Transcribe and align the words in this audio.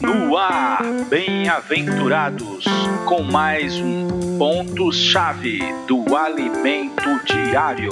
No 0.00 0.36
ar, 0.36 0.84
bem-aventurados, 1.08 2.64
com 3.06 3.24
mais 3.24 3.74
um 3.76 4.38
ponto-chave 4.38 5.58
do 5.88 6.14
alimento 6.14 7.02
diário. 7.24 7.90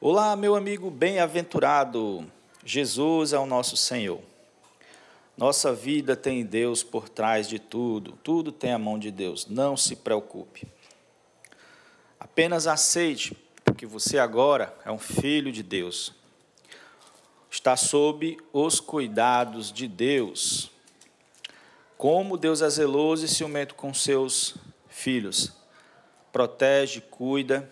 Olá, 0.00 0.34
meu 0.34 0.56
amigo 0.56 0.90
bem-aventurado. 0.90 2.24
Jesus 2.64 3.32
é 3.32 3.38
o 3.38 3.46
nosso 3.46 3.76
Senhor. 3.76 4.18
Nossa 5.36 5.74
vida 5.74 6.16
tem 6.16 6.46
Deus 6.46 6.82
por 6.82 7.10
trás 7.10 7.46
de 7.46 7.58
tudo, 7.58 8.12
tudo 8.22 8.50
tem 8.50 8.72
a 8.72 8.78
mão 8.78 8.98
de 8.98 9.10
Deus, 9.10 9.46
não 9.46 9.76
se 9.76 9.94
preocupe. 9.94 10.66
Apenas 12.18 12.66
aceite, 12.66 13.36
porque 13.62 13.84
você 13.84 14.18
agora 14.18 14.74
é 14.82 14.90
um 14.90 14.98
filho 14.98 15.52
de 15.52 15.62
Deus. 15.62 16.14
Está 17.50 17.76
sob 17.76 18.38
os 18.50 18.80
cuidados 18.80 19.70
de 19.70 19.86
Deus. 19.86 20.70
Como 21.98 22.38
Deus 22.38 22.62
é 22.62 22.70
zeloso 22.70 23.26
e 23.26 23.28
ciumento 23.28 23.74
com 23.74 23.92
seus 23.92 24.56
filhos. 24.88 25.52
Protege, 26.32 27.02
cuida. 27.02 27.70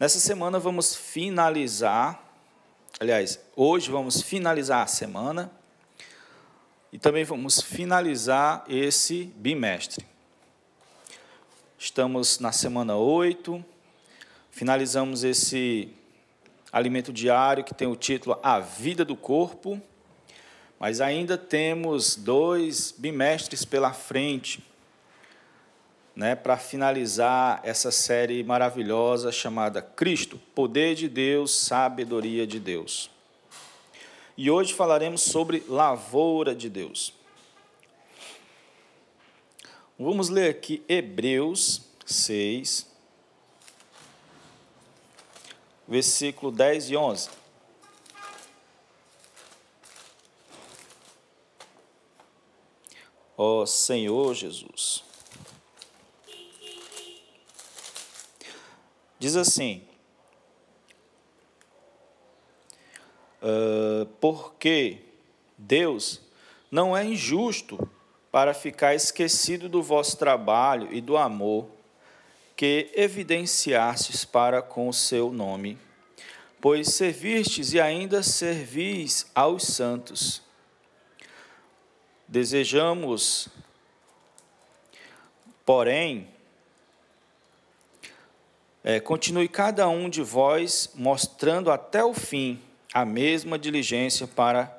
Nessa 0.00 0.18
semana 0.18 0.58
vamos 0.58 0.96
finalizar, 0.96 2.32
aliás, 2.98 3.38
hoje 3.54 3.90
vamos 3.90 4.22
finalizar 4.22 4.82
a 4.82 4.86
semana 4.86 5.52
e 6.92 6.98
também 6.98 7.24
vamos 7.24 7.60
finalizar 7.60 8.64
esse 8.68 9.32
bimestre. 9.36 10.04
Estamos 11.78 12.38
na 12.38 12.52
semana 12.52 12.96
8, 12.96 13.64
finalizamos 14.50 15.24
esse 15.24 15.88
alimento 16.70 17.10
diário 17.10 17.64
que 17.64 17.74
tem 17.74 17.88
o 17.88 17.96
título 17.96 18.38
A 18.42 18.60
Vida 18.60 19.06
do 19.06 19.16
Corpo, 19.16 19.80
mas 20.78 21.00
ainda 21.00 21.38
temos 21.38 22.14
dois 22.14 22.94
bimestres 22.96 23.64
pela 23.64 23.94
frente, 23.94 24.62
né, 26.14 26.36
para 26.36 26.58
finalizar 26.58 27.60
essa 27.64 27.90
série 27.90 28.44
maravilhosa 28.44 29.32
chamada 29.32 29.80
Cristo, 29.80 30.38
Poder 30.54 30.94
de 30.94 31.08
Deus, 31.08 31.56
Sabedoria 31.56 32.46
de 32.46 32.60
Deus. 32.60 33.10
E 34.36 34.50
hoje 34.50 34.72
falaremos 34.72 35.22
sobre 35.22 35.62
lavoura 35.68 36.54
de 36.54 36.70
Deus. 36.70 37.12
Vamos 39.98 40.30
ler 40.30 40.50
aqui 40.50 40.82
Hebreus 40.88 41.82
6, 42.06 42.90
versículo 45.86 46.50
10 46.50 46.90
e 46.90 46.96
11. 46.96 47.30
Ó 53.36 53.62
oh, 53.62 53.66
Senhor 53.66 54.34
Jesus. 54.34 55.04
Diz 59.18 59.36
assim: 59.36 59.86
porque 64.20 64.98
Deus 65.58 66.20
não 66.70 66.96
é 66.96 67.04
injusto 67.04 67.88
para 68.30 68.54
ficar 68.54 68.94
esquecido 68.94 69.68
do 69.68 69.82
vosso 69.82 70.16
trabalho 70.16 70.88
e 70.90 71.00
do 71.00 71.16
amor 71.16 71.68
que 72.56 72.90
evidenciastes 72.94 74.24
para 74.24 74.62
com 74.62 74.88
o 74.88 74.92
seu 74.92 75.32
nome, 75.32 75.78
pois 76.60 76.88
servistes 76.94 77.72
e 77.72 77.80
ainda 77.80 78.22
servis 78.22 79.26
aos 79.34 79.64
santos. 79.64 80.40
Desejamos, 82.26 83.48
porém, 85.66 86.28
é, 88.84 88.98
continue 89.00 89.48
cada 89.48 89.88
um 89.88 90.08
de 90.08 90.22
vós 90.22 90.90
mostrando 90.94 91.70
até 91.70 92.02
o 92.02 92.14
fim 92.14 92.60
a 92.92 93.04
mesma 93.04 93.58
diligência 93.58 94.26
para 94.26 94.78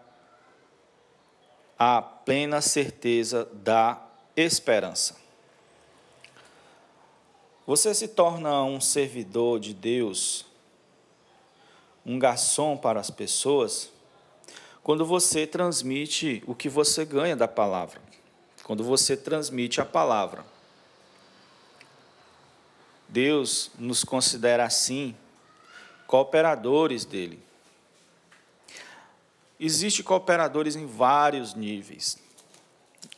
a 1.78 2.01
plena 2.01 2.62
certeza 2.62 3.46
da 3.53 4.00
esperança. 4.35 5.16
Você 7.66 7.94
se 7.94 8.09
torna 8.09 8.63
um 8.63 8.79
servidor 8.79 9.59
de 9.59 9.73
Deus, 9.73 10.46
um 12.06 12.19
garçom 12.19 12.78
para 12.78 13.00
as 13.00 13.09
pessoas, 13.09 13.90
quando 14.84 15.06
você 15.06 15.47
transmite 15.47 16.44
o 16.46 16.53
que 16.53 16.68
você 16.68 17.06
ganha 17.06 17.35
da 17.35 17.47
palavra, 17.47 18.02
quando 18.63 18.84
você 18.84 19.16
transmite 19.16 19.79
a 19.79 19.85
palavra. 19.85 20.46
Deus 23.07 23.72
nos 23.79 24.03
considera 24.03 24.66
assim, 24.66 25.16
cooperadores 26.06 27.06
dele. 27.06 27.41
Existem 29.66 30.03
cooperadores 30.03 30.75
em 30.75 30.85
vários 30.85 31.53
níveis. 31.53 32.18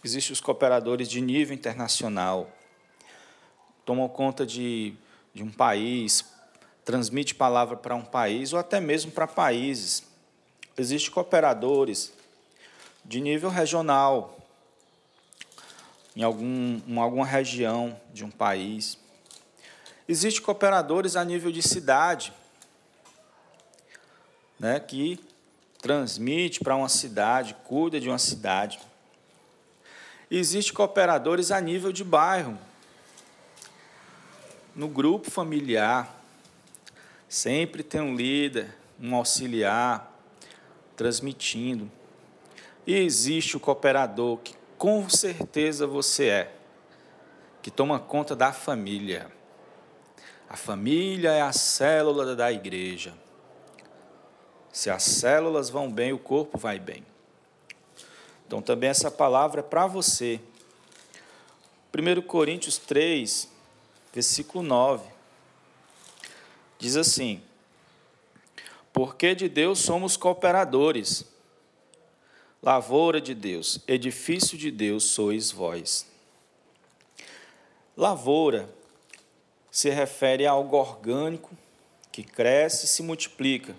Existem 0.03 0.31
os 0.31 0.39
cooperadores 0.39 1.09
de 1.09 1.19
nível 1.19 1.56
internacional, 1.56 2.56
tomam 3.83 4.07
conta 4.07 4.45
de, 4.45 4.94
de 5.34 5.41
um 5.41 5.51
país, 5.51 6.23
transmite 6.84 7.34
palavra 7.34 7.75
para 7.75 7.95
um 7.95 8.05
país 8.05 8.53
ou 8.53 8.59
até 8.59 8.79
mesmo 8.79 9.11
para 9.11 9.25
países. 9.25 10.03
Existem 10.78 11.11
cooperadores 11.11 12.13
de 13.03 13.19
nível 13.19 13.50
regional, 13.50 14.38
em, 16.16 16.22
algum, 16.22 16.79
em 16.88 17.00
alguma 17.00 17.25
região 17.25 18.00
de 18.13 18.23
um 18.23 18.29
país. 18.29 19.00
Existem 20.07 20.44
cooperadores 20.44 21.16
a 21.16 21.25
nível 21.25 21.51
de 21.51 21.63
cidade, 21.63 22.31
né, 24.59 24.79
que 24.79 25.19
transmite 25.85 26.62
para 26.62 26.75
uma 26.75 26.90
cidade, 26.90 27.56
cuida 27.63 28.00
de 28.00 28.09
uma 28.09 28.18
cidade. 28.18 28.79
Existem 30.31 30.73
cooperadores 30.73 31.51
a 31.51 31.62
nível 31.62 31.91
de 31.91 32.03
bairro, 32.03 32.57
no 34.75 34.88
grupo 34.88 35.29
familiar. 35.29 36.25
Sempre 37.29 37.84
tem 37.84 38.01
um 38.01 38.16
líder, 38.16 38.75
um 39.00 39.13
auxiliar, 39.13 40.12
transmitindo. 40.96 41.91
E 42.88 42.96
existe 42.96 43.56
o 43.56 43.59
cooperador, 43.59 44.40
que 44.40 44.56
com 44.79 45.07
certeza 45.07 45.85
você 45.85 46.29
é, 46.29 46.56
que 47.62 47.69
toma 47.69 48.00
conta 48.00 48.35
da 48.35 48.52
família. 48.52 49.31
A 50.50 50.57
família 50.57 51.29
é 51.29 51.41
a 51.44 51.53
célula 51.53 52.35
da 52.35 52.52
igreja. 52.52 53.13
Se 54.75 54.89
as 54.89 55.03
células 55.03 55.69
vão 55.69 55.89
bem, 55.89 56.11
o 56.11 56.19
corpo 56.19 56.57
vai 56.57 56.77
bem. 56.77 57.01
Então, 58.45 58.61
também 58.61 58.89
essa 58.89 59.09
palavra 59.09 59.61
é 59.61 59.63
para 59.63 59.87
você. 59.87 60.37
1 61.97 62.21
Coríntios 62.23 62.77
3, 62.77 63.47
versículo 64.13 64.61
9, 64.61 65.07
diz 66.77 66.97
assim: 66.97 67.41
Porque 68.91 69.33
de 69.33 69.47
Deus 69.47 69.79
somos 69.79 70.17
cooperadores, 70.17 71.23
lavoura 72.61 73.21
de 73.21 73.33
Deus, 73.33 73.79
edifício 73.87 74.57
de 74.57 74.71
Deus 74.71 75.05
sois 75.05 75.51
vós. 75.51 76.05
Lavoura 77.95 78.67
se 79.71 79.89
refere 79.89 80.45
a 80.45 80.51
algo 80.51 80.75
orgânico 80.75 81.57
que 82.11 82.25
cresce 82.25 82.83
e 82.83 82.89
se 82.89 83.01
multiplica 83.01 83.73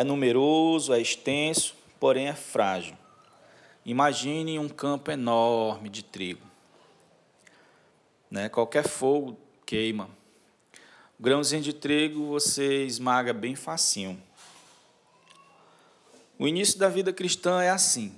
é 0.00 0.04
numeroso, 0.04 0.94
é 0.94 0.98
extenso, 0.98 1.76
porém 2.00 2.28
é 2.28 2.34
frágil. 2.34 2.96
Imagine 3.84 4.58
um 4.58 4.66
campo 4.66 5.10
enorme 5.10 5.90
de 5.90 6.02
trigo. 6.02 6.40
Né? 8.30 8.48
Qualquer 8.48 8.88
fogo 8.88 9.38
queima. 9.66 10.08
O 11.18 11.22
grãozinho 11.22 11.60
de 11.60 11.74
trigo 11.74 12.28
você 12.28 12.86
esmaga 12.86 13.34
bem 13.34 13.54
facinho. 13.54 14.18
O 16.38 16.48
início 16.48 16.78
da 16.78 16.88
vida 16.88 17.12
cristã 17.12 17.62
é 17.62 17.68
assim. 17.68 18.16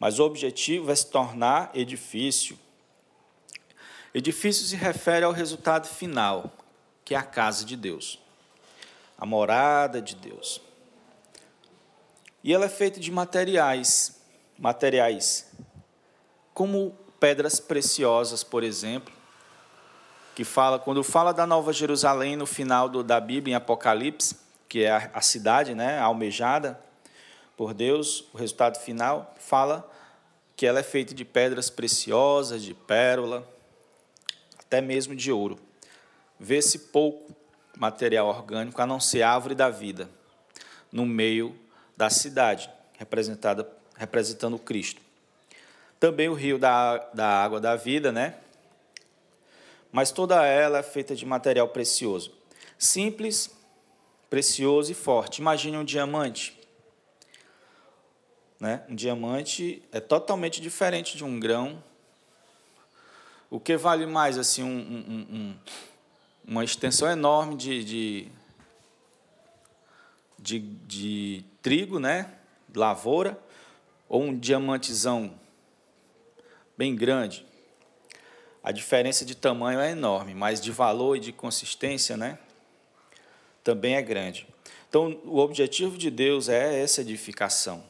Mas 0.00 0.18
o 0.18 0.24
objetivo 0.24 0.90
é 0.90 0.94
se 0.94 1.10
tornar 1.10 1.70
edifício. 1.74 2.58
Edifício 4.14 4.64
se 4.64 4.76
refere 4.76 5.26
ao 5.26 5.32
resultado 5.32 5.86
final, 5.86 6.56
que 7.04 7.14
é 7.14 7.18
a 7.18 7.22
casa 7.22 7.66
de 7.66 7.76
Deus 7.76 8.18
a 9.18 9.26
morada 9.26 10.00
de 10.00 10.14
Deus. 10.14 10.60
E 12.42 12.54
ela 12.54 12.66
é 12.66 12.68
feita 12.68 13.00
de 13.00 13.10
materiais, 13.10 14.20
materiais 14.56 15.50
como 16.54 16.96
pedras 17.20 17.58
preciosas, 17.58 18.44
por 18.44 18.62
exemplo, 18.62 19.12
que 20.34 20.44
fala 20.44 20.78
quando 20.78 21.02
fala 21.02 21.32
da 21.32 21.46
Nova 21.46 21.72
Jerusalém 21.72 22.36
no 22.36 22.46
final 22.46 22.88
do, 22.88 23.02
da 23.02 23.20
Bíblia 23.20 23.52
em 23.52 23.56
Apocalipse, 23.56 24.36
que 24.68 24.84
é 24.84 24.90
a, 24.90 25.10
a 25.14 25.20
cidade, 25.20 25.74
né, 25.74 25.98
almejada 25.98 26.80
por 27.56 27.74
Deus, 27.74 28.24
o 28.32 28.38
resultado 28.38 28.78
final 28.78 29.34
fala 29.38 29.88
que 30.54 30.66
ela 30.66 30.78
é 30.78 30.82
feita 30.82 31.12
de 31.12 31.24
pedras 31.24 31.70
preciosas, 31.70 32.62
de 32.62 32.72
pérola, 32.72 33.48
até 34.58 34.80
mesmo 34.80 35.14
de 35.14 35.32
ouro. 35.32 35.58
Vê-se 36.38 36.78
pouco 36.78 37.32
material 37.78 38.26
orgânico 38.26 38.82
a 38.82 38.86
não 38.86 38.98
ser 38.98 39.22
a 39.22 39.32
árvore 39.32 39.54
da 39.54 39.70
vida 39.70 40.10
no 40.90 41.06
meio 41.06 41.56
da 41.96 42.10
cidade, 42.10 42.68
representada 42.98 43.68
representando 43.96 44.58
Cristo. 44.58 45.00
Também 45.98 46.28
o 46.28 46.34
rio 46.34 46.58
da, 46.58 46.98
da 47.12 47.26
água 47.26 47.60
da 47.60 47.74
vida, 47.74 48.12
né? 48.12 48.36
Mas 49.90 50.12
toda 50.12 50.46
ela 50.46 50.78
é 50.78 50.82
feita 50.82 51.16
de 51.16 51.26
material 51.26 51.68
precioso. 51.68 52.32
Simples, 52.78 53.50
precioso 54.30 54.92
e 54.92 54.94
forte. 54.94 55.40
Imagine 55.40 55.78
um 55.78 55.84
diamante. 55.84 56.56
Né? 58.60 58.84
Um 58.88 58.94
diamante 58.94 59.82
é 59.90 59.98
totalmente 59.98 60.60
diferente 60.60 61.16
de 61.16 61.24
um 61.24 61.40
grão. 61.40 61.82
O 63.50 63.58
que 63.58 63.76
vale 63.76 64.06
mais 64.06 64.38
assim 64.38 64.62
um, 64.62 64.68
um, 64.68 65.36
um, 65.36 65.56
uma 66.48 66.64
extensão 66.64 67.08
enorme 67.10 67.54
de, 67.54 67.84
de, 67.84 68.32
de, 70.38 70.58
de 70.58 71.44
trigo, 71.60 72.00
né? 72.00 72.32
lavoura, 72.74 73.38
ou 74.08 74.22
um 74.22 74.36
diamantezão 74.36 75.38
bem 76.76 76.96
grande, 76.96 77.44
a 78.62 78.72
diferença 78.72 79.24
de 79.24 79.34
tamanho 79.34 79.78
é 79.78 79.90
enorme, 79.90 80.34
mas 80.34 80.60
de 80.60 80.72
valor 80.72 81.16
e 81.16 81.20
de 81.20 81.32
consistência, 81.32 82.16
né, 82.16 82.38
também 83.62 83.96
é 83.96 84.02
grande. 84.02 84.46
Então, 84.88 85.20
o 85.24 85.38
objetivo 85.38 85.98
de 85.98 86.10
Deus 86.10 86.48
é 86.48 86.80
essa 86.80 87.02
edificação. 87.02 87.84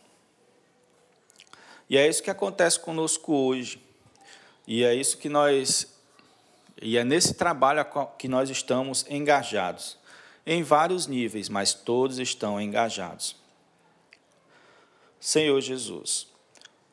E 1.89 1.97
é 1.97 2.09
isso 2.09 2.23
que 2.23 2.31
acontece 2.31 2.81
conosco 2.81 3.33
hoje. 3.33 3.81
E 4.67 4.83
é 4.83 4.95
isso 4.95 5.17
que 5.17 5.29
nós 5.29 5.98
e 6.81 6.97
é 6.97 7.05
nesse 7.05 7.35
trabalho 7.35 7.85
que 8.19 8.29
nós 8.29 8.51
estamos 8.51 9.05
engajados, 9.09 9.97
em 10.47 10.63
vários 10.63 11.07
níveis, 11.07 11.49
mas 11.49 11.75
todos 11.75 12.19
estão 12.19 12.61
engajados. 12.61 13.37
Senhor 15.21 15.61
Jesus, 15.61 16.29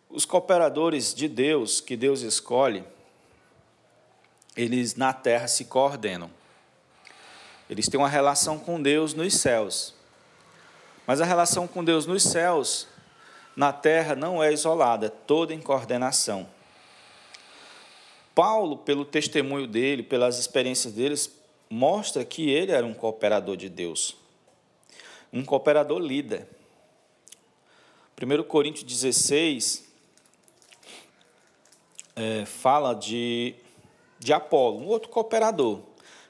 os 0.09 0.25
cooperadores 0.25 1.13
de 1.13 1.27
Deus, 1.27 1.79
que 1.79 1.95
Deus 1.95 2.21
escolhe, 2.21 2.83
eles 4.57 4.95
na 4.95 5.13
terra 5.13 5.47
se 5.47 5.65
coordenam. 5.65 6.29
Eles 7.69 7.87
têm 7.87 7.99
uma 7.99 8.09
relação 8.09 8.57
com 8.57 8.81
Deus 8.81 9.13
nos 9.13 9.35
céus. 9.35 9.93
Mas 11.05 11.21
a 11.21 11.25
relação 11.25 11.67
com 11.67 11.83
Deus 11.83 12.05
nos 12.05 12.23
céus, 12.23 12.87
na 13.55 13.71
terra, 13.71 14.15
não 14.15 14.41
é 14.41 14.51
isolada, 14.51 15.07
é 15.07 15.09
toda 15.09 15.53
em 15.53 15.61
coordenação. 15.61 16.47
Paulo, 18.35 18.77
pelo 18.77 19.05
testemunho 19.05 19.65
dele, 19.65 20.03
pelas 20.03 20.37
experiências 20.37 20.93
deles, 20.93 21.31
mostra 21.69 22.25
que 22.25 22.49
ele 22.49 22.73
era 22.73 22.85
um 22.85 22.93
cooperador 22.93 23.55
de 23.55 23.69
Deus, 23.69 24.17
um 25.31 25.43
cooperador 25.43 25.99
líder. 25.99 26.45
1 28.21 28.43
Coríntios 28.43 28.83
16 28.83 29.85
é, 32.15 32.45
fala 32.45 32.93
de, 32.93 33.55
de 34.19 34.33
Apolo, 34.33 34.79
um 34.79 34.87
outro 34.87 35.09
cooperador, 35.09 35.81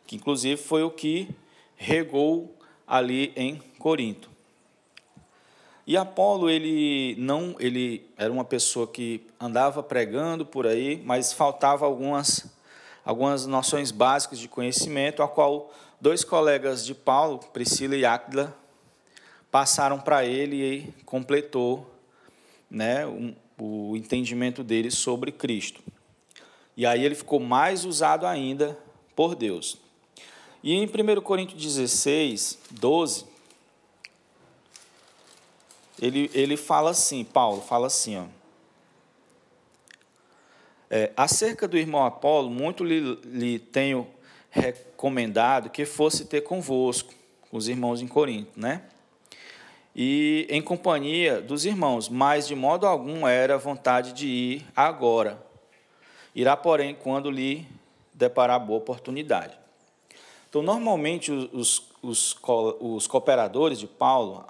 que 0.06 0.16
inclusive 0.16 0.62
foi 0.62 0.84
o 0.84 0.92
que 0.92 1.28
regou 1.76 2.56
ali 2.88 3.34
em 3.36 3.58
Corinto. 3.80 4.35
E 5.88 5.96
Apolo, 5.96 6.50
ele 6.50 7.16
não, 7.20 7.56
ele 7.60 8.10
era 8.18 8.32
uma 8.32 8.44
pessoa 8.44 8.88
que 8.88 9.22
andava 9.40 9.84
pregando 9.84 10.46
por 10.46 10.66
aí, 10.66 11.02
mas 11.06 11.32
faltava 11.32 11.86
algumas 11.86 12.54
algumas 13.06 13.46
noções 13.46 13.92
básicas 13.92 14.40
de 14.40 14.48
conhecimento, 14.48 15.22
a 15.22 15.28
qual 15.28 15.72
dois 16.02 16.24
colegas 16.24 16.84
de 16.84 16.96
Paulo, 16.96 17.38
Priscila 17.54 17.96
e 17.96 18.04
Áquila, 18.04 18.58
passaram 19.52 20.00
para 20.00 20.26
ele 20.26 20.56
e 20.56 21.04
completou 21.04 21.90
né, 22.70 23.06
um, 23.06 23.36
o 23.60 23.96
entendimento 23.96 24.64
dele 24.64 24.90
sobre 24.90 25.32
Cristo. 25.32 25.82
E 26.76 26.86
aí 26.86 27.06
ele 27.06 27.16
ficou 27.16 27.40
mais 27.40 27.86
usado 27.86 28.26
ainda 28.26 28.78
por 29.16 29.36
Deus. 29.36 29.78
E 30.64 30.74
em 30.74 30.86
1 30.86 31.22
Coríntios 31.22 31.62
16, 31.62 32.60
12, 32.72 33.26
ele, 36.02 36.30
ele 36.34 36.58
fala 36.58 36.92
assim, 36.92 37.24
Paulo 37.24 37.62
fala 37.62 37.88
assim, 37.88 38.18
ó. 38.18 38.26
É, 40.90 41.12
acerca 41.18 41.68
do 41.68 41.78
irmão 41.78 42.06
Apolo, 42.06 42.50
muito 42.50 42.84
lhe, 42.84 43.16
lhe 43.26 43.60
tenho 43.60 44.08
recomendado 44.50 45.70
que 45.70 45.86
fosse 45.86 46.26
ter 46.26 46.42
convosco, 46.42 47.14
com 47.50 47.58
os 47.58 47.68
irmãos 47.68 48.02
em 48.02 48.08
Corinto, 48.08 48.52
né? 48.56 48.84
E 49.96 50.46
em 50.50 50.62
companhia 50.62 51.42
dos 51.42 51.66
irmãos, 51.66 52.10
mas 52.10 52.48
de 52.48 52.56
modo 52.56 52.86
algum 52.86 53.28
era 53.28 53.58
vontade 53.58 54.14
de 54.14 54.28
ir 54.28 54.66
agora. 54.76 55.42
Irá, 56.34 56.56
porém, 56.58 56.94
quando 56.94 57.32
lhe 57.32 57.66
deparar 58.14 58.60
boa 58.60 58.78
oportunidade. 58.78 59.58
Então, 60.50 60.62
normalmente, 60.62 61.32
os, 61.32 61.82
os, 62.02 62.38
os 62.80 63.08
cooperadores 63.08 63.80
de 63.80 63.88
Paulo, 63.88 64.46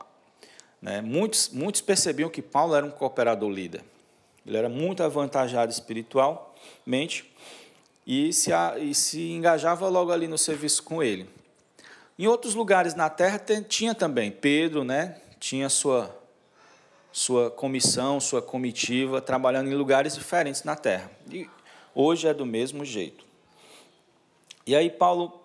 né? 0.86 1.02
Muitos, 1.02 1.50
muitos 1.50 1.82
percebiam 1.82 2.30
que 2.30 2.44
Paulo 2.44 2.76
era 2.76 2.86
um 2.86 2.92
cooperador 2.92 3.50
líder. 3.50 3.84
Ele 4.46 4.56
era 4.56 4.70
muito 4.70 5.02
avantajado 5.02 5.72
espiritualmente 5.72 7.34
e 8.06 8.32
se, 8.32 8.52
e 8.80 8.94
se 8.94 9.32
engajava 9.32 9.90
logo 9.90 10.12
ali 10.12 10.28
no 10.28 10.38
serviço 10.38 10.84
com 10.84 11.02
ele. 11.02 11.28
Em 12.20 12.28
outros 12.28 12.54
lugares 12.54 12.94
na 12.94 13.10
terra 13.10 13.42
tinha 13.68 13.96
também 13.96 14.30
Pedro, 14.30 14.84
né? 14.84 15.20
tinha 15.40 15.70
sua, 15.70 16.16
sua 17.12 17.50
comissão, 17.50 18.20
sua 18.20 18.40
comitiva, 18.40 19.20
trabalhando 19.20 19.72
em 19.72 19.74
lugares 19.74 20.14
diferentes 20.14 20.64
na 20.64 20.76
terra. 20.76 21.10
E 21.32 21.50
hoje 21.96 22.28
é 22.28 22.34
do 22.34 22.46
mesmo 22.46 22.86
jeito. 22.86 23.26
E 24.68 24.76
aí 24.76 24.92
Paulo 24.92 25.42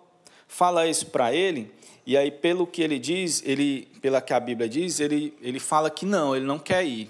fala 0.47 0.85
isso 0.85 1.07
para 1.07 1.33
ele, 1.33 1.73
e 2.05 2.17
aí, 2.17 2.31
pelo 2.31 2.65
que 2.65 2.81
ele 2.81 2.97
diz, 2.97 3.43
ele, 3.45 3.87
pela 4.01 4.21
que 4.21 4.33
a 4.33 4.39
Bíblia 4.39 4.67
diz, 4.67 4.99
ele, 4.99 5.37
ele 5.41 5.59
fala 5.59 5.89
que 5.89 6.05
não, 6.05 6.35
ele 6.35 6.45
não 6.45 6.57
quer 6.57 6.83
ir. 6.83 7.09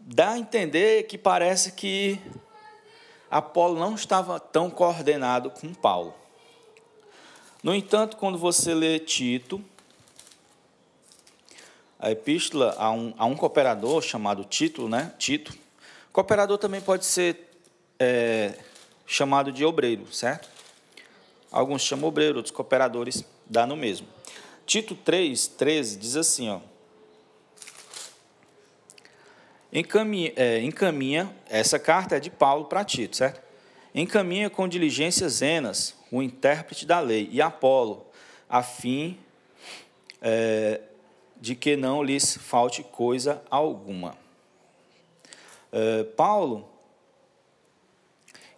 Dá 0.00 0.30
a 0.30 0.38
entender 0.38 1.04
que 1.04 1.16
parece 1.16 1.72
que 1.72 2.20
Apolo 3.30 3.78
não 3.78 3.94
estava 3.94 4.40
tão 4.40 4.68
coordenado 4.68 5.50
com 5.50 5.72
Paulo. 5.72 6.14
No 7.62 7.72
entanto, 7.72 8.16
quando 8.16 8.36
você 8.36 8.74
lê 8.74 8.98
Tito, 8.98 9.64
a 11.98 12.10
epístola 12.10 12.74
a 12.76 12.90
um, 12.90 13.14
a 13.16 13.24
um 13.24 13.36
cooperador 13.36 14.02
chamado 14.02 14.44
Tito, 14.44 14.88
né? 14.88 15.14
Tito. 15.16 15.56
Cooperador 16.12 16.58
também 16.58 16.80
pode 16.80 17.06
ser 17.06 17.48
é, 18.00 18.54
chamado 19.06 19.52
de 19.52 19.64
obreiro, 19.64 20.12
certo? 20.12 20.48
Alguns 21.52 21.82
chamam 21.82 22.08
obreiro, 22.08 22.36
outros 22.36 22.54
cooperadores, 22.54 23.24
dá 23.44 23.66
no 23.66 23.76
mesmo. 23.76 24.08
Tito 24.64 24.94
3, 24.94 25.48
13 25.48 25.98
diz 25.98 26.16
assim, 26.16 26.48
ó. 26.48 26.60
Encaminha, 29.70 30.32
é, 30.34 30.60
encaminha, 30.60 31.34
essa 31.48 31.78
carta 31.78 32.16
é 32.16 32.20
de 32.20 32.30
Paulo 32.30 32.64
para 32.64 32.84
Tito, 32.84 33.16
certo? 33.16 33.40
Encaminha 33.94 34.48
com 34.48 34.66
diligência 34.66 35.28
Zenas, 35.28 35.94
o 36.10 36.22
intérprete 36.22 36.86
da 36.86 37.00
lei, 37.00 37.28
e 37.30 37.42
Apolo, 37.42 38.06
a 38.48 38.62
fim 38.62 39.18
é, 40.20 40.80
de 41.38 41.54
que 41.54 41.76
não 41.76 42.02
lhes 42.02 42.36
falte 42.36 42.82
coisa 42.82 43.42
alguma. 43.50 44.16
É, 45.70 46.04
Paulo, 46.04 46.68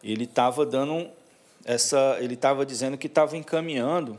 ele 0.02 0.24
estava 0.24 0.66
dando 0.66 1.10
essa, 1.64 2.16
ele 2.21 2.35
estava 2.35 2.66
dizendo 2.66 2.99
que 2.99 3.06
estava 3.06 3.37
encaminhando, 3.37 4.18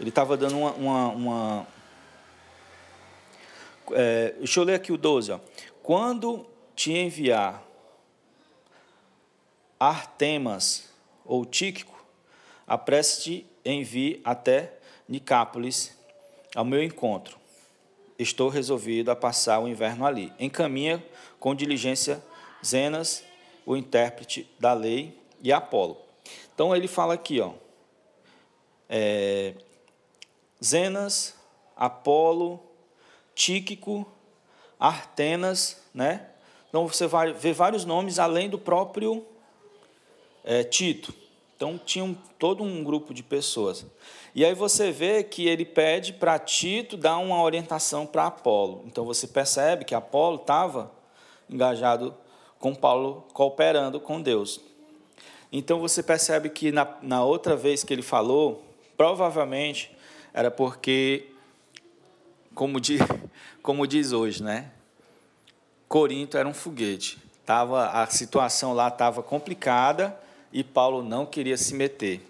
ele 0.00 0.08
estava 0.08 0.36
dando 0.36 0.58
uma. 0.58 0.72
uma, 0.72 1.08
uma 1.08 1.66
é, 3.92 4.34
deixa 4.38 4.60
eu 4.60 4.64
ler 4.64 4.74
aqui 4.74 4.92
o 4.92 4.96
12. 4.96 5.32
Ó. 5.32 5.40
Quando 5.82 6.46
te 6.74 6.92
enviar 6.92 7.62
Artemas 9.78 10.88
ou 11.24 11.44
Tíquico, 11.44 12.04
apresse-te 12.66 13.46
envie 13.64 14.20
até 14.24 14.74
Nicápolis 15.08 15.96
ao 16.54 16.64
meu 16.64 16.82
encontro. 16.82 17.38
estou 18.18 18.48
resolvido 18.48 19.10
a 19.10 19.16
passar 19.16 19.60
o 19.60 19.68
inverno 19.68 20.06
ali. 20.06 20.32
Encaminha 20.38 21.02
com 21.38 21.54
diligência 21.54 22.22
Zenas, 22.64 23.24
o 23.68 23.76
intérprete 23.76 24.50
da 24.58 24.72
lei, 24.72 25.14
e 25.42 25.52
Apolo. 25.52 25.98
Então 26.54 26.74
ele 26.74 26.88
fala 26.88 27.12
aqui, 27.12 27.38
ó, 27.38 27.52
é, 28.88 29.52
Zenas, 30.64 31.34
Apolo, 31.76 32.58
Tíquico, 33.34 34.10
Artenas, 34.80 35.82
né? 35.92 36.30
Então 36.70 36.88
você 36.88 37.06
vai 37.06 37.34
ver 37.34 37.52
vários 37.52 37.84
nomes 37.84 38.18
além 38.18 38.48
do 38.48 38.58
próprio 38.58 39.26
é, 40.42 40.64
Tito. 40.64 41.12
Então 41.54 41.76
tinha 41.76 42.06
um, 42.06 42.14
todo 42.38 42.64
um 42.64 42.82
grupo 42.82 43.12
de 43.12 43.22
pessoas. 43.22 43.84
E 44.34 44.46
aí 44.46 44.54
você 44.54 44.90
vê 44.90 45.22
que 45.22 45.46
ele 45.46 45.66
pede 45.66 46.14
para 46.14 46.38
Tito 46.38 46.96
dar 46.96 47.18
uma 47.18 47.42
orientação 47.42 48.06
para 48.06 48.28
Apolo. 48.28 48.82
Então 48.86 49.04
você 49.04 49.26
percebe 49.26 49.84
que 49.84 49.94
Apolo 49.94 50.36
estava 50.36 50.90
engajado 51.50 52.16
com 52.58 52.74
Paulo, 52.74 53.26
cooperando 53.32 54.00
com 54.00 54.20
Deus. 54.20 54.60
Então 55.50 55.80
você 55.80 56.02
percebe 56.02 56.50
que 56.50 56.70
na, 56.70 56.86
na 57.00 57.24
outra 57.24 57.56
vez 57.56 57.82
que 57.82 57.92
ele 57.92 58.02
falou, 58.02 58.64
provavelmente 58.96 59.96
era 60.34 60.50
porque, 60.50 61.26
como 62.54 62.80
diz, 62.80 63.00
como 63.62 63.86
diz 63.86 64.12
hoje, 64.12 64.42
né? 64.42 64.70
Corinto 65.88 66.36
era 66.36 66.46
um 66.46 66.52
foguete. 66.52 67.18
Tava, 67.46 67.88
a 67.88 68.06
situação 68.06 68.74
lá 68.74 68.88
estava 68.88 69.22
complicada 69.22 70.18
e 70.52 70.62
Paulo 70.62 71.02
não 71.02 71.24
queria 71.24 71.56
se 71.56 71.74
meter. 71.74 72.20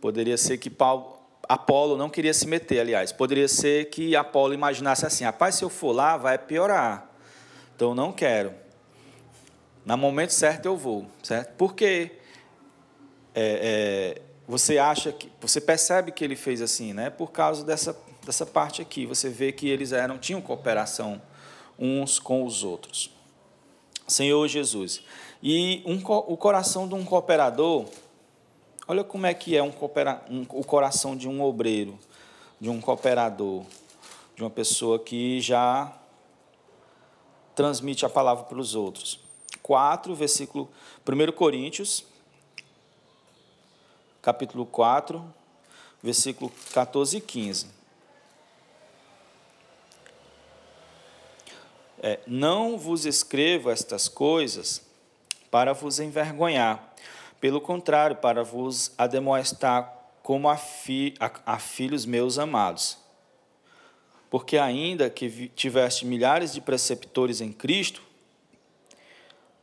Poderia 0.00 0.38
ser 0.38 0.56
que 0.56 0.70
Paulo, 0.70 1.18
Apolo 1.46 1.98
não 1.98 2.08
queria 2.08 2.32
se 2.32 2.46
meter, 2.46 2.80
aliás. 2.80 3.12
Poderia 3.12 3.46
ser 3.46 3.90
que 3.90 4.16
Apolo 4.16 4.54
imaginasse 4.54 5.04
assim: 5.04 5.24
rapaz, 5.24 5.56
se 5.56 5.64
eu 5.64 5.68
for 5.68 5.92
lá, 5.92 6.16
vai 6.16 6.38
piorar. 6.38 7.06
Então 7.76 7.94
não 7.94 8.10
quero. 8.10 8.61
Na 9.84 9.96
momento 9.96 10.30
certo 10.30 10.66
eu 10.66 10.76
vou, 10.76 11.06
certo? 11.22 11.54
Porque 11.56 12.12
é, 13.34 14.16
é, 14.16 14.22
você 14.46 14.78
acha 14.78 15.12
que, 15.12 15.30
você 15.40 15.60
percebe 15.60 16.12
que 16.12 16.24
ele 16.24 16.36
fez 16.36 16.62
assim, 16.62 16.92
né? 16.92 17.10
Por 17.10 17.32
causa 17.32 17.64
dessa 17.64 17.96
dessa 18.24 18.46
parte 18.46 18.80
aqui, 18.80 19.04
você 19.04 19.28
vê 19.28 19.52
que 19.52 19.68
eles 19.68 19.92
eram 19.92 20.18
tinham 20.18 20.40
cooperação 20.40 21.20
uns 21.78 22.18
com 22.18 22.44
os 22.44 22.62
outros. 22.62 23.10
Senhor 24.06 24.46
Jesus. 24.46 25.02
E 25.42 25.82
um, 25.84 25.96
o 25.96 26.36
coração 26.36 26.86
de 26.86 26.94
um 26.94 27.04
cooperador, 27.04 27.86
olha 28.86 29.02
como 29.02 29.26
é 29.26 29.34
que 29.34 29.56
é 29.56 29.62
um, 29.62 29.72
coopera, 29.72 30.24
um, 30.30 30.42
o 30.50 30.64
coração 30.64 31.16
de 31.16 31.28
um 31.28 31.42
obreiro, 31.42 31.98
de 32.60 32.70
um 32.70 32.80
cooperador, 32.80 33.64
de 34.36 34.42
uma 34.42 34.50
pessoa 34.50 34.98
que 34.98 35.40
já 35.40 35.92
transmite 37.54 38.06
a 38.06 38.08
palavra 38.08 38.44
para 38.44 38.58
os 38.58 38.74
outros. 38.74 39.18
4, 39.62 40.14
versículo 40.14 40.68
1 41.06 41.32
Coríntios, 41.32 42.04
capítulo 44.20 44.66
4, 44.66 45.24
versículo 46.02 46.52
14 46.72 47.16
e 47.16 47.20
15. 47.20 47.66
É, 52.04 52.18
não 52.26 52.76
vos 52.76 53.06
escrevo 53.06 53.70
estas 53.70 54.08
coisas 54.08 54.82
para 55.50 55.72
vos 55.72 56.00
envergonhar, 56.00 56.94
pelo 57.40 57.60
contrário, 57.60 58.16
para 58.16 58.42
vos 58.42 58.92
ademoestar 58.98 60.02
como 60.22 60.48
a, 60.48 60.56
fi, 60.56 61.14
a, 61.20 61.54
a 61.54 61.58
filhos 61.58 62.04
meus 62.04 62.38
amados. 62.38 62.98
Porque 64.30 64.58
ainda 64.58 65.10
que 65.10 65.48
tiveste 65.48 66.06
milhares 66.06 66.52
de 66.52 66.60
preceptores 66.60 67.40
em 67.40 67.52
Cristo, 67.52 68.02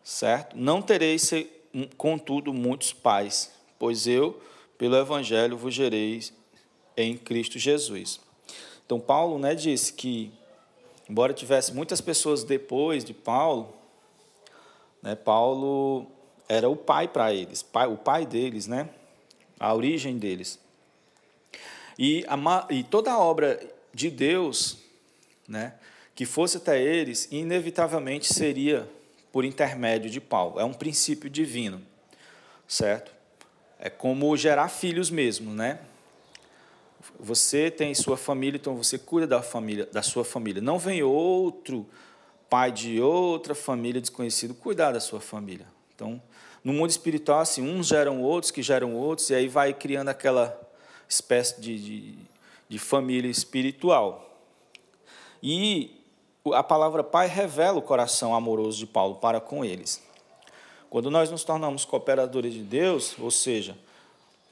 certo? 0.09 0.57
Não 0.57 0.81
tereis, 0.81 1.31
contudo, 1.97 2.53
muitos 2.53 2.93
pais, 2.93 3.51
pois 3.77 4.07
eu, 4.07 4.41
pelo 4.77 4.95
Evangelho, 4.95 5.57
vos 5.57 5.73
gerei 5.73 6.21
em 6.95 7.17
Cristo 7.17 7.59
Jesus. 7.59 8.19
Então, 8.85 8.99
Paulo 8.99 9.37
né, 9.37 9.53
disse 9.53 9.93
que 9.93 10.31
Embora 11.09 11.33
tivesse 11.33 11.73
muitas 11.73 11.99
pessoas 11.99 12.43
depois 12.43 13.03
de 13.03 13.15
Paulo, 13.15 13.73
né, 15.01 15.15
Paulo 15.15 16.05
era 16.47 16.69
o 16.69 16.75
pai 16.75 17.07
para 17.07 17.33
eles, 17.33 17.63
pai, 17.63 17.87
o 17.87 17.97
pai 17.97 18.27
deles, 18.27 18.67
né, 18.67 18.87
a 19.59 19.73
origem 19.73 20.19
deles. 20.19 20.59
E, 21.97 22.23
a, 22.27 22.67
e 22.69 22.83
toda 22.83 23.11
a 23.11 23.17
obra 23.17 23.59
de 23.91 24.11
Deus, 24.11 24.77
né, 25.47 25.73
que 26.13 26.27
fosse 26.27 26.57
até 26.57 26.79
eles, 26.79 27.27
inevitavelmente 27.31 28.31
seria 28.31 28.87
por 29.31 29.45
intermédio 29.45 30.09
de 30.09 30.19
Paulo. 30.19 30.59
É 30.59 30.63
um 30.63 30.73
princípio 30.73 31.29
divino, 31.29 31.81
certo? 32.67 33.11
É 33.79 33.89
como 33.89 34.35
gerar 34.35 34.69
filhos 34.69 35.09
mesmo, 35.09 35.53
né? 35.53 35.79
Você 37.19 37.71
tem 37.71 37.93
sua 37.95 38.17
família, 38.17 38.57
então 38.57 38.75
você 38.75 38.97
cuida 38.97 39.25
da 39.25 39.41
família, 39.41 39.85
da 39.85 40.01
sua 40.01 40.25
família. 40.25 40.61
Não 40.61 40.77
vem 40.77 41.01
outro 41.01 41.87
pai 42.49 42.71
de 42.71 42.99
outra 42.99 43.53
família 43.53 44.01
desconhecido 44.01 44.53
cuidar 44.55 44.91
da 44.91 44.99
sua 44.99 45.21
família. 45.21 45.67
Então, 45.95 46.21
no 46.63 46.73
mundo 46.73 46.89
espiritual, 46.89 47.39
assim, 47.39 47.61
uns 47.61 47.87
geram 47.87 48.21
outros, 48.21 48.51
que 48.51 48.61
geram 48.61 48.95
outros, 48.95 49.29
e 49.29 49.35
aí 49.35 49.47
vai 49.47 49.73
criando 49.73 50.09
aquela 50.09 50.59
espécie 51.07 51.61
de, 51.61 51.79
de, 51.79 52.15
de 52.67 52.79
família 52.79 53.29
espiritual. 53.29 54.25
E 55.41 55.98
a 56.53 56.63
palavra 56.63 57.03
pai 57.03 57.27
revela 57.27 57.77
o 57.77 57.81
coração 57.81 58.33
amoroso 58.33 58.77
de 58.77 58.87
Paulo 58.87 59.15
para 59.15 59.39
com 59.39 59.63
eles. 59.63 60.01
Quando 60.89 61.11
nós 61.11 61.29
nos 61.29 61.43
tornamos 61.43 61.85
cooperadores 61.85 62.53
de 62.53 62.63
Deus, 62.63 63.15
ou 63.19 63.29
seja, 63.29 63.77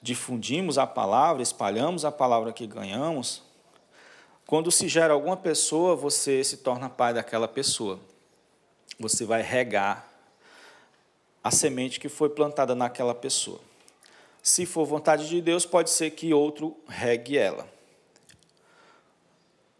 difundimos 0.01 0.77
a 0.77 0.85
palavra, 0.85 1.41
espalhamos 1.41 2.05
a 2.05 2.11
palavra 2.11 2.53
que 2.53 2.67
ganhamos, 2.67 3.41
quando 4.45 4.71
se 4.71 4.87
gera 4.87 5.13
alguma 5.13 5.35
pessoa, 5.35 5.95
você 5.95 6.43
se 6.43 6.57
torna 6.57 6.89
pai 6.89 7.13
daquela 7.13 7.47
pessoa. 7.47 7.99
Você 8.99 9.25
vai 9.25 9.41
regar 9.41 10.07
a 11.43 11.51
semente 11.51 11.99
que 11.99 12.07
foi 12.07 12.29
plantada 12.29 12.73
naquela 12.73 13.13
pessoa. 13.13 13.59
Se 14.41 14.65
for 14.65 14.85
vontade 14.85 15.27
de 15.27 15.41
Deus, 15.41 15.65
pode 15.65 15.89
ser 15.89 16.11
que 16.11 16.33
outro 16.33 16.77
regue 16.87 17.37
ela. 17.37 17.67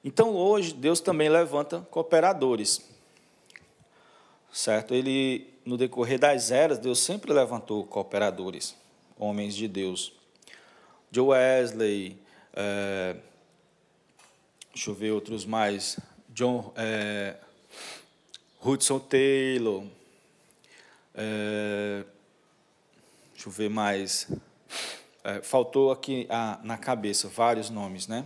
Então, 0.03 0.35
hoje, 0.35 0.73
Deus 0.73 0.99
também 0.99 1.29
levanta 1.29 1.81
cooperadores. 1.91 2.81
Certo? 4.51 4.93
Ele, 4.93 5.47
no 5.65 5.77
decorrer 5.77 6.19
das 6.19 6.51
eras, 6.51 6.79
Deus 6.79 6.99
sempre 6.99 7.33
levantou 7.33 7.83
cooperadores 7.85 8.75
homens 9.19 9.55
de 9.55 9.67
Deus. 9.67 10.13
Joe 11.11 11.29
Wesley, 11.29 12.17
é, 12.53 13.15
deixa 14.73 14.89
eu 14.89 14.93
ver 14.93 15.11
outros 15.11 15.45
mais, 15.45 15.99
John, 16.29 16.71
é, 16.75 17.35
Hudson 18.63 18.99
Taylor, 18.99 19.83
é, 21.15 22.03
deixa 23.33 23.49
eu 23.49 23.51
ver 23.51 23.69
mais, 23.69 24.27
é, 25.23 25.41
faltou 25.41 25.91
aqui 25.91 26.27
ah, 26.29 26.59
na 26.63 26.77
cabeça 26.77 27.27
vários 27.27 27.69
nomes, 27.69 28.07
né? 28.07 28.25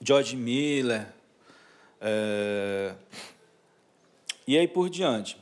George 0.00 0.36
Miller, 0.36 1.06
é, 2.00 2.94
e 4.46 4.56
aí 4.56 4.68
por 4.68 4.88
diante. 4.88 5.36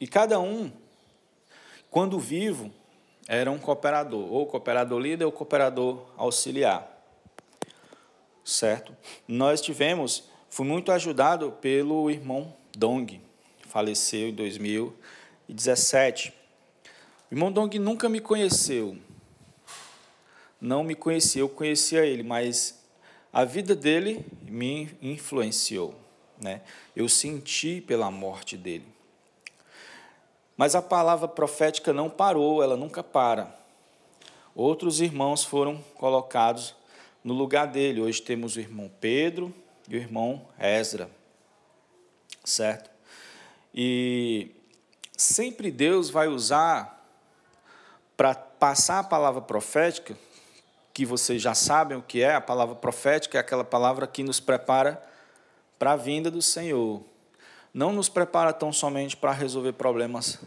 E 0.00 0.06
cada 0.06 0.40
um, 0.40 0.70
quando 1.90 2.18
vivo, 2.18 2.72
era 3.28 3.50
um 3.50 3.58
cooperador, 3.58 4.32
ou 4.32 4.46
cooperador 4.46 4.98
líder 4.98 5.24
ou 5.24 5.32
cooperador 5.32 6.04
auxiliar. 6.16 6.88
Certo? 8.44 8.96
Nós 9.28 9.60
tivemos, 9.60 10.24
fui 10.50 10.66
muito 10.66 10.90
ajudado 10.90 11.52
pelo 11.52 12.10
irmão 12.10 12.54
Dong, 12.76 13.20
faleceu 13.68 14.30
em 14.30 14.34
2017. 14.34 16.34
O 17.30 17.34
irmão 17.34 17.52
Dong 17.52 17.78
nunca 17.78 18.08
me 18.08 18.20
conheceu, 18.20 18.98
não 20.60 20.82
me 20.82 20.94
conhecia, 20.94 21.42
eu 21.42 21.48
conhecia 21.48 22.04
ele, 22.04 22.22
mas 22.22 22.81
a 23.32 23.44
vida 23.44 23.74
dele 23.74 24.24
me 24.42 24.90
influenciou. 25.00 25.94
Né? 26.38 26.60
Eu 26.94 27.08
senti 27.08 27.80
pela 27.80 28.10
morte 28.10 28.56
dele. 28.56 28.86
Mas 30.56 30.74
a 30.74 30.82
palavra 30.82 31.26
profética 31.26 31.92
não 31.92 32.10
parou, 32.10 32.62
ela 32.62 32.76
nunca 32.76 33.02
para. 33.02 33.56
Outros 34.54 35.00
irmãos 35.00 35.44
foram 35.44 35.82
colocados 35.94 36.74
no 37.24 37.32
lugar 37.32 37.66
dele. 37.66 38.02
Hoje 38.02 38.20
temos 38.20 38.56
o 38.56 38.60
irmão 38.60 38.90
Pedro 39.00 39.52
e 39.88 39.96
o 39.96 39.98
irmão 39.98 40.46
Ezra. 40.60 41.10
Certo? 42.44 42.90
E 43.74 44.50
sempre 45.16 45.70
Deus 45.70 46.10
vai 46.10 46.28
usar 46.28 47.02
para 48.16 48.34
passar 48.34 48.98
a 48.98 49.04
palavra 49.04 49.40
profética, 49.40 50.16
que 50.92 51.06
vocês 51.06 51.40
já 51.40 51.54
sabem 51.54 51.96
o 51.96 52.02
que 52.02 52.22
é, 52.22 52.34
a 52.34 52.40
palavra 52.40 52.74
profética 52.74 53.38
é 53.38 53.40
aquela 53.40 53.64
palavra 53.64 54.06
que 54.06 54.22
nos 54.22 54.40
prepara 54.40 55.02
para 55.78 55.92
a 55.92 55.96
vinda 55.96 56.30
do 56.30 56.42
Senhor 56.42 57.02
não 57.72 57.92
nos 57.92 58.08
prepara 58.08 58.52
tão 58.52 58.72
somente 58.72 59.16
para 59.16 59.32
resolver 59.32 59.72
problemas 59.72 60.38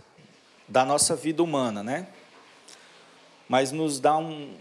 da 0.67 0.85
nossa 0.85 1.15
vida 1.15 1.41
humana, 1.41 1.83
né? 1.83 2.07
Mas 3.47 3.71
nos 3.71 3.99
dá 3.99 4.17
um, 4.17 4.53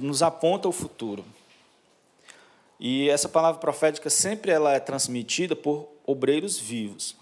nos 0.00 0.22
aponta 0.22 0.68
o 0.68 0.72
futuro. 0.72 1.24
E 2.78 3.08
essa 3.08 3.28
palavra 3.28 3.60
profética 3.60 4.10
sempre 4.10 4.50
ela 4.50 4.72
é 4.72 4.80
transmitida 4.80 5.54
por 5.56 5.88
obreiros 6.06 6.58
vivos. 6.58 7.16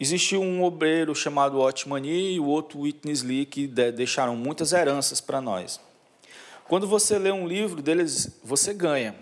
Existiu 0.00 0.40
um 0.40 0.62
obreiro 0.62 1.12
chamado 1.14 1.58
Otmani 1.58 2.34
e 2.34 2.40
o 2.40 2.46
outro 2.46 2.80
Witness 2.80 3.22
Lee 3.22 3.44
que 3.44 3.66
deixaram 3.66 4.36
muitas 4.36 4.72
heranças 4.72 5.20
para 5.20 5.40
nós. 5.40 5.80
Quando 6.68 6.86
você 6.86 7.18
lê 7.18 7.32
um 7.32 7.48
livro 7.48 7.80
deles, 7.80 8.38
você 8.44 8.74
ganha. 8.74 9.16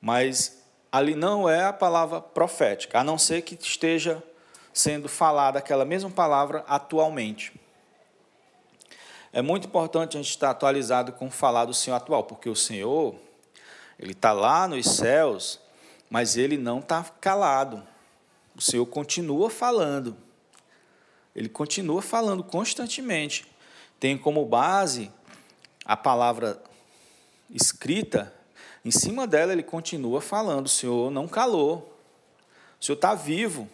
Mas 0.00 0.60
ali 0.90 1.14
não 1.14 1.48
é 1.48 1.64
a 1.64 1.72
palavra 1.72 2.20
profética, 2.20 2.98
a 2.98 3.04
não 3.04 3.16
ser 3.16 3.42
que 3.42 3.54
esteja 3.54 4.20
sendo 4.74 5.08
falada 5.08 5.60
aquela 5.60 5.84
mesma 5.84 6.10
palavra 6.10 6.64
atualmente. 6.66 7.52
É 9.32 9.40
muito 9.40 9.68
importante 9.68 10.16
a 10.16 10.20
gente 10.20 10.30
estar 10.30 10.50
atualizado 10.50 11.12
com 11.12 11.28
o 11.28 11.30
falar 11.30 11.66
do 11.66 11.74
Senhor 11.74 11.96
atual, 11.96 12.24
porque 12.24 12.48
o 12.48 12.56
Senhor, 12.56 13.14
Ele 13.96 14.12
está 14.12 14.32
lá 14.32 14.66
nos 14.66 14.86
céus, 14.86 15.60
mas 16.10 16.36
Ele 16.36 16.56
não 16.56 16.80
está 16.80 17.04
calado. 17.20 17.86
O 18.56 18.60
Senhor 18.60 18.86
continua 18.86 19.48
falando. 19.50 20.16
Ele 21.34 21.48
continua 21.48 22.02
falando 22.02 22.42
constantemente. 22.42 23.46
Tem 24.00 24.18
como 24.18 24.44
base 24.44 25.12
a 25.86 25.96
palavra 25.96 26.60
escrita, 27.48 28.34
em 28.84 28.90
cima 28.90 29.26
dela 29.26 29.52
ele 29.52 29.62
continua 29.62 30.20
falando: 30.20 30.66
o 30.66 30.70
Senhor 30.70 31.10
não 31.10 31.28
calou, 31.28 31.96
o 32.80 32.84
Senhor 32.84 32.96
está 32.96 33.14
vivo. 33.14 33.68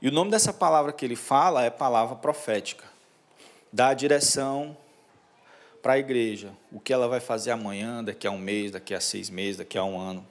E 0.00 0.08
o 0.08 0.12
nome 0.12 0.30
dessa 0.30 0.52
palavra 0.52 0.92
que 0.92 1.04
ele 1.04 1.16
fala 1.16 1.64
é 1.64 1.70
palavra 1.70 2.16
profética. 2.16 2.84
Dá 3.72 3.88
a 3.88 3.94
direção 3.94 4.76
para 5.82 5.94
a 5.94 5.98
igreja, 5.98 6.52
o 6.72 6.80
que 6.80 6.92
ela 6.92 7.08
vai 7.08 7.20
fazer 7.20 7.50
amanhã, 7.50 8.02
daqui 8.02 8.26
a 8.26 8.30
um 8.30 8.38
mês, 8.38 8.72
daqui 8.72 8.94
a 8.94 9.00
seis 9.00 9.30
meses, 9.30 9.56
daqui 9.58 9.78
a 9.78 9.84
um 9.84 9.98
ano. 9.98 10.26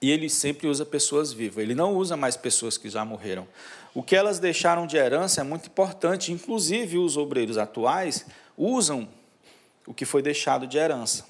E 0.00 0.10
ele 0.10 0.28
sempre 0.28 0.66
usa 0.66 0.84
pessoas 0.84 1.32
vivas, 1.32 1.62
ele 1.62 1.74
não 1.74 1.94
usa 1.94 2.16
mais 2.16 2.36
pessoas 2.36 2.76
que 2.76 2.88
já 2.88 3.04
morreram. 3.04 3.46
O 3.94 4.02
que 4.02 4.16
elas 4.16 4.38
deixaram 4.38 4.86
de 4.86 4.96
herança 4.96 5.40
é 5.40 5.44
muito 5.44 5.66
importante, 5.66 6.32
inclusive 6.32 6.98
os 6.98 7.16
obreiros 7.16 7.58
atuais 7.58 8.26
usam 8.56 9.08
o 9.86 9.94
que 9.94 10.04
foi 10.04 10.22
deixado 10.22 10.66
de 10.66 10.78
herança. 10.78 11.26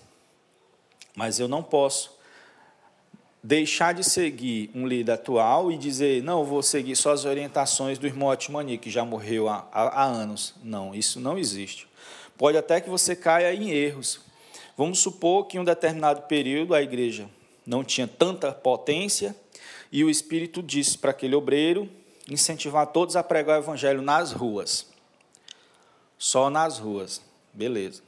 Mas 1.15 1.39
eu 1.39 1.49
não 1.49 1.63
posso 1.63 2.17
deixar 3.43 3.93
de 3.93 4.05
seguir 4.05 4.71
um 4.75 4.87
líder 4.87 5.13
atual 5.13 5.73
e 5.73 5.77
dizer, 5.77 6.23
não, 6.23 6.45
vou 6.45 6.63
seguir 6.63 6.95
só 6.95 7.13
as 7.13 7.25
orientações 7.25 7.99
do 7.99 8.07
irmão 8.07 8.29
Otmani, 8.29 8.79
que 8.79 8.91
já 8.91 9.05
morreu 9.05 9.49
há, 9.49 9.67
há, 9.73 10.03
há 10.03 10.05
anos. 10.05 10.55
Não, 10.63 10.95
isso 10.95 11.19
não 11.19 11.39
existe. 11.39 11.89
Pode 12.39 12.57
até 12.57 12.81
que 12.81 12.89
você 12.89 13.17
caia 13.17 13.53
em 13.53 13.71
erros. 13.71 14.21
Vamos 14.77 15.01
supor 15.01 15.47
que 15.47 15.57
em 15.57 15.61
um 15.61 15.65
determinado 15.65 16.23
período 16.23 16.75
a 16.75 16.83
igreja 16.83 17.29
não 17.67 17.85
tinha 17.85 18.07
tanta 18.07 18.53
potência 18.53 19.35
e 19.91 20.03
o 20.03 20.11
Espírito 20.11 20.63
disse 20.63 20.97
para 20.97 21.11
aquele 21.11 21.35
obreiro 21.35 21.89
incentivar 22.29 22.87
todos 22.87 23.17
a 23.17 23.23
pregar 23.23 23.59
o 23.59 23.63
evangelho 23.63 24.01
nas 24.01 24.33
ruas. 24.33 24.87
Só 26.17 26.49
nas 26.49 26.79
ruas. 26.79 27.21
Beleza. 27.53 28.03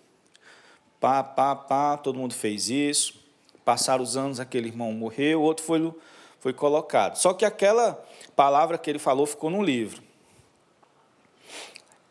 Pá, 1.04 1.22
pá, 1.22 1.54
pá, 1.54 1.98
todo 1.98 2.18
mundo 2.18 2.32
fez 2.32 2.70
isso. 2.70 3.22
Passaram 3.62 4.02
os 4.02 4.16
anos, 4.16 4.40
aquele 4.40 4.68
irmão 4.68 4.90
morreu, 4.90 5.42
o 5.42 5.42
outro 5.42 5.62
foi, 5.62 5.92
foi 6.40 6.54
colocado. 6.54 7.16
Só 7.16 7.34
que 7.34 7.44
aquela 7.44 8.02
palavra 8.34 8.78
que 8.78 8.88
ele 8.88 8.98
falou 8.98 9.26
ficou 9.26 9.50
no 9.50 9.62
livro. 9.62 10.02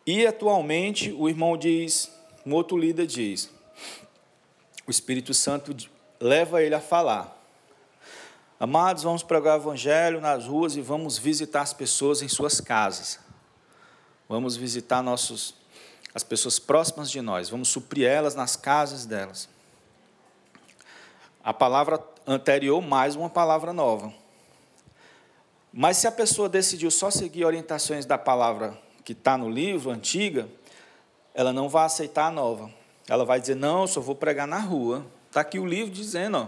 E 0.05 0.27
atualmente 0.27 1.11
o 1.11 1.27
irmão 1.27 1.57
diz, 1.57 2.15
um 2.45 2.53
outro 2.53 2.77
líder 2.77 3.07
diz, 3.07 3.49
o 4.85 4.91
Espírito 4.91 5.33
Santo 5.33 5.75
leva 6.19 6.61
ele 6.61 6.75
a 6.75 6.79
falar. 6.79 7.35
Amados, 8.59 9.01
vamos 9.01 9.23
pregar 9.23 9.57
o 9.57 9.61
evangelho 9.63 10.21
nas 10.21 10.45
ruas 10.45 10.75
e 10.75 10.81
vamos 10.81 11.17
visitar 11.17 11.61
as 11.61 11.73
pessoas 11.73 12.21
em 12.21 12.27
suas 12.27 12.61
casas. 12.61 13.19
Vamos 14.29 14.55
visitar 14.55 15.01
nossos 15.01 15.62
as 16.13 16.23
pessoas 16.23 16.59
próximas 16.59 17.09
de 17.09 17.21
nós, 17.21 17.49
vamos 17.49 17.69
suprir 17.69 18.07
elas 18.07 18.35
nas 18.35 18.55
casas 18.55 19.05
delas. 19.05 19.49
A 21.43 21.53
palavra 21.53 21.99
anterior, 22.27 22.81
mais 22.81 23.15
uma 23.15 23.29
palavra 23.29 23.73
nova. 23.73 24.13
Mas 25.73 25.97
se 25.97 26.07
a 26.07 26.11
pessoa 26.11 26.47
decidiu 26.47 26.91
só 26.91 27.09
seguir 27.09 27.45
orientações 27.45 28.05
da 28.05 28.17
palavra 28.17 28.77
que 29.03 29.13
está 29.13 29.37
no 29.37 29.49
livro, 29.49 29.89
antiga, 29.89 30.47
ela 31.33 31.51
não 31.51 31.67
vai 31.67 31.85
aceitar 31.85 32.27
a 32.27 32.31
nova. 32.31 32.71
Ela 33.09 33.25
vai 33.25 33.41
dizer: 33.41 33.55
Não, 33.55 33.81
eu 33.81 33.87
só 33.87 33.99
vou 33.99 34.15
pregar 34.15 34.47
na 34.47 34.59
rua. 34.59 35.05
Está 35.27 35.41
aqui 35.41 35.57
o 35.57 35.65
livro 35.65 35.91
dizendo: 35.91 36.37
ó, 36.37 36.47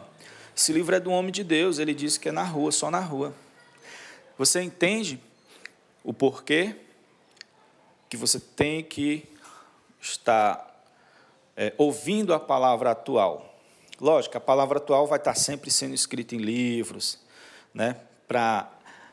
Esse 0.55 0.71
livro 0.71 0.95
é 0.95 0.99
do 0.99 1.09
homem 1.09 1.31
de 1.31 1.43
Deus, 1.43 1.79
ele 1.79 1.93
disse 1.93 2.19
que 2.19 2.29
é 2.29 2.31
na 2.31 2.43
rua, 2.43 2.71
só 2.71 2.91
na 2.91 2.99
rua. 2.99 3.33
Você 4.37 4.61
entende 4.61 5.19
o 6.03 6.13
porquê 6.13 6.75
que 8.07 8.15
você 8.15 8.39
tem 8.39 8.83
que 8.83 9.27
está 10.11 10.65
é, 11.55 11.73
ouvindo 11.77 12.33
a 12.33 12.39
palavra 12.39 12.91
atual. 12.91 13.53
Lógico, 13.99 14.37
a 14.37 14.41
palavra 14.41 14.77
atual 14.77 15.07
vai 15.07 15.17
estar 15.17 15.35
sempre 15.35 15.71
sendo 15.71 15.95
escrita 15.95 16.35
em 16.35 16.39
livros, 16.39 17.19
né, 17.73 17.95
para 18.27 18.69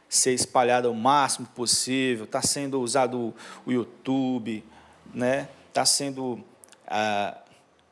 ser 0.09 0.33
espalhada 0.33 0.91
o 0.91 0.95
máximo 0.95 1.47
possível. 1.55 2.25
Está 2.25 2.43
sendo 2.43 2.81
usado 2.81 3.35
o 3.65 3.73
YouTube, 3.73 4.65
né, 5.15 5.49
está 5.69 5.85
sendo. 5.85 6.43
Ah, 6.87 7.39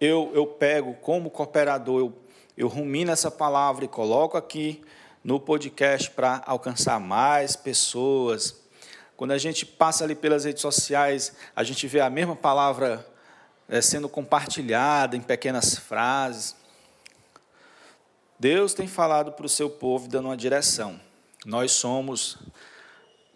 eu, 0.00 0.30
eu 0.34 0.46
pego 0.46 0.94
como 0.94 1.30
cooperador, 1.30 2.00
eu, 2.00 2.12
eu 2.56 2.68
rumino 2.68 3.12
essa 3.12 3.30
palavra 3.30 3.84
e 3.84 3.88
coloco 3.88 4.36
aqui 4.36 4.82
no 5.22 5.38
podcast 5.38 6.10
para 6.10 6.42
alcançar 6.46 6.98
mais 6.98 7.54
pessoas, 7.54 8.59
quando 9.20 9.32
a 9.32 9.38
gente 9.38 9.66
passa 9.66 10.02
ali 10.02 10.14
pelas 10.14 10.46
redes 10.46 10.62
sociais, 10.62 11.34
a 11.54 11.62
gente 11.62 11.86
vê 11.86 12.00
a 12.00 12.08
mesma 12.08 12.34
palavra 12.34 13.06
é, 13.68 13.78
sendo 13.82 14.08
compartilhada 14.08 15.14
em 15.14 15.20
pequenas 15.20 15.76
frases. 15.76 16.56
Deus 18.38 18.72
tem 18.72 18.88
falado 18.88 19.32
para 19.32 19.44
o 19.44 19.48
seu 19.48 19.68
povo 19.68 20.08
dando 20.08 20.28
uma 20.28 20.38
direção. 20.38 20.98
Nós 21.44 21.72
somos 21.72 22.38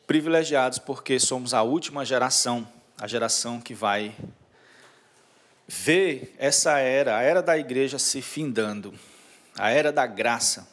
privilegiados 0.07 0.79
porque 0.79 1.20
somos 1.20 1.53
a 1.53 1.61
última 1.61 2.03
geração, 2.03 2.66
a 2.99 3.07
geração 3.07 3.61
que 3.61 3.75
vai 3.75 4.16
ver 5.68 6.35
essa 6.38 6.79
era, 6.79 7.18
a 7.18 7.20
era 7.20 7.42
da 7.42 7.59
igreja 7.59 7.99
se 7.99 8.23
findando, 8.23 8.99
a 9.59 9.68
era 9.68 9.92
da 9.92 10.07
graça 10.07 10.66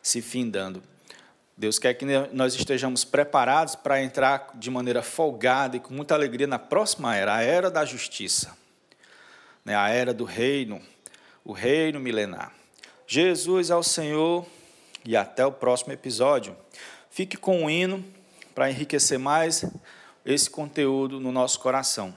se 0.00 0.22
findando. 0.22 0.80
Deus 1.56 1.78
quer 1.78 1.94
que 1.94 2.04
nós 2.32 2.54
estejamos 2.54 3.02
preparados 3.02 3.74
para 3.74 4.02
entrar 4.02 4.50
de 4.54 4.70
maneira 4.70 5.02
folgada 5.02 5.78
e 5.78 5.80
com 5.80 5.94
muita 5.94 6.14
alegria 6.14 6.46
na 6.46 6.58
próxima 6.58 7.16
era, 7.16 7.34
a 7.34 7.42
era 7.42 7.70
da 7.70 7.82
justiça, 7.82 8.54
né? 9.64 9.74
a 9.74 9.88
era 9.88 10.12
do 10.12 10.24
reino, 10.24 10.82
o 11.42 11.52
reino 11.52 11.98
milenar. 11.98 12.52
Jesus 13.06 13.70
é 13.70 13.76
o 13.76 13.82
Senhor 13.82 14.44
e 15.02 15.16
até 15.16 15.46
o 15.46 15.52
próximo 15.52 15.94
episódio. 15.94 16.54
Fique 17.10 17.38
com 17.38 17.64
o 17.64 17.70
hino 17.70 18.04
para 18.54 18.70
enriquecer 18.70 19.18
mais 19.18 19.64
esse 20.26 20.50
conteúdo 20.50 21.18
no 21.18 21.32
nosso 21.32 21.58
coração. 21.60 22.14